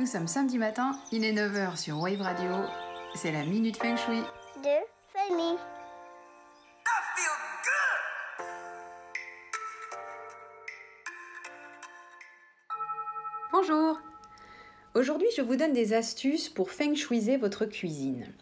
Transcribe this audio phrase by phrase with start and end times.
[0.00, 2.50] Nous sommes samedi matin, il est 9h sur Wave Radio.
[3.14, 4.22] C'est la Minute Feng Shui.
[4.64, 5.58] de.
[13.52, 14.00] Bonjour
[14.94, 18.32] Aujourd'hui, je vous donne des astuces pour feng shuiser votre cuisine.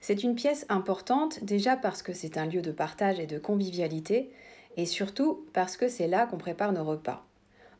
[0.00, 4.30] C'est une pièce importante déjà parce que c'est un lieu de partage et de convivialité
[4.76, 7.26] et surtout parce que c'est là qu'on prépare nos repas.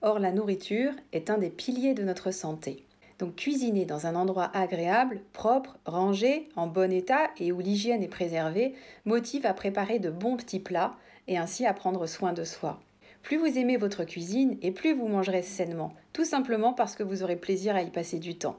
[0.03, 2.85] Or, la nourriture est un des piliers de notre santé.
[3.19, 8.09] Donc cuisiner dans un endroit agréable, propre, rangé, en bon état et où l'hygiène est
[8.09, 10.95] préservée motive à préparer de bons petits plats
[11.27, 12.79] et ainsi à prendre soin de soi.
[13.23, 17.23] Plus vous aimez votre cuisine et plus vous mangerez sainement, tout simplement parce que vous
[17.23, 18.57] aurez plaisir à y passer du temps.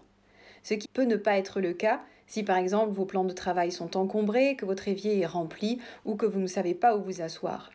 [0.63, 3.71] Ce qui peut ne pas être le cas si par exemple vos plans de travail
[3.71, 7.21] sont encombrés, que votre évier est rempli ou que vous ne savez pas où vous
[7.21, 7.71] asseoir.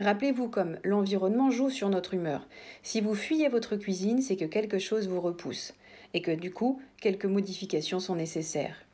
[0.00, 2.48] Rappelez-vous comme l'environnement joue sur notre humeur.
[2.82, 5.74] Si vous fuyez votre cuisine, c'est que quelque chose vous repousse
[6.14, 8.84] et que du coup, quelques modifications sont nécessaires.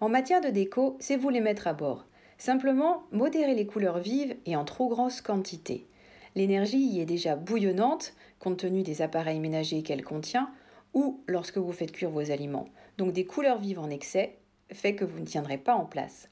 [0.00, 2.06] En matière de déco, c'est vous les mettre à bord.
[2.38, 5.86] Simplement, modérez les couleurs vives et en trop grosse quantité.
[6.34, 10.50] L'énergie y est déjà bouillonnante, compte tenu des appareils ménagers qu'elle contient,
[10.94, 12.68] ou lorsque vous faites cuire vos aliments.
[12.98, 14.36] Donc des couleurs vives en excès
[14.72, 16.28] fait que vous ne tiendrez pas en place.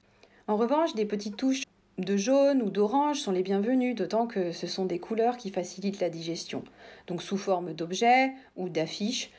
[0.49, 1.63] En revanche, des petites touches
[1.99, 6.01] de jaune ou d'orange sont les bienvenues, d'autant que ce sont des couleurs qui facilitent
[6.01, 6.65] la digestion,
[7.07, 9.31] donc sous forme d'objets ou d'affiches.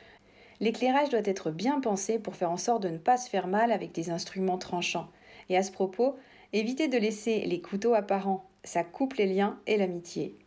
[0.64, 3.70] L'éclairage doit être bien pensé pour faire en sorte de ne pas se faire mal
[3.70, 5.10] avec des instruments tranchants.
[5.50, 6.16] Et à ce propos,
[6.54, 10.38] évitez de laisser les couteaux apparents, ça coupe les liens et l'amitié.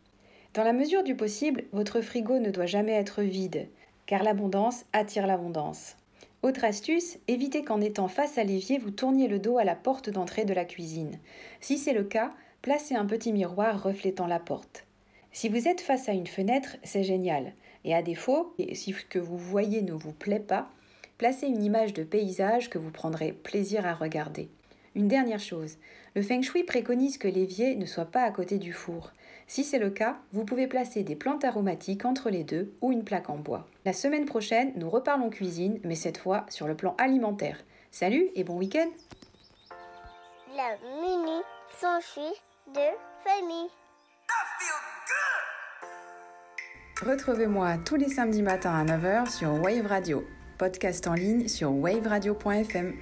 [0.54, 3.68] Dans la mesure du possible, votre frigo ne doit jamais être vide,
[4.06, 5.94] car l'abondance attire l'abondance.
[6.42, 10.10] Autre astuce, évitez qu'en étant face à l'évier, vous tourniez le dos à la porte
[10.10, 11.20] d'entrée de la cuisine.
[11.60, 14.87] Si c'est le cas, placez un petit miroir reflétant la porte.
[15.32, 17.52] Si vous êtes face à une fenêtre, c'est génial.
[17.84, 20.68] Et à défaut, si ce que vous voyez ne vous plaît pas,
[21.16, 24.48] placez une image de paysage que vous prendrez plaisir à regarder.
[24.94, 25.76] Une dernière chose,
[26.14, 29.12] le feng shui préconise que l'évier ne soit pas à côté du four.
[29.46, 33.04] Si c'est le cas, vous pouvez placer des plantes aromatiques entre les deux ou une
[33.04, 33.66] plaque en bois.
[33.84, 37.62] La semaine prochaine, nous reparlons cuisine, mais cette fois sur le plan alimentaire.
[37.90, 38.88] Salut et bon week-end
[40.56, 41.40] La mini
[42.74, 42.80] de
[43.24, 43.70] famille.
[47.06, 50.26] Retrouvez-moi tous les samedis matins à 9h sur Wave Radio.
[50.58, 52.94] Podcast en ligne sur waveradio.fm.